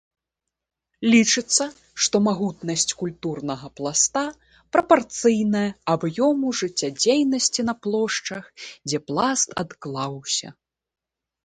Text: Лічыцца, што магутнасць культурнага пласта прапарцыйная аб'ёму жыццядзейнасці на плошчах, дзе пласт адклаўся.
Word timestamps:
Лічыцца, 1.13 1.63
што 2.05 2.15
магутнасць 2.27 2.85
культурнага 3.01 3.67
пласта 3.81 4.23
прапарцыйная 4.77 5.63
аб'ёму 5.97 6.47
жыццядзейнасці 6.63 7.61
на 7.71 7.79
плошчах, 7.87 8.43
дзе 8.89 9.05
пласт 9.13 9.49
адклаўся. 9.67 10.47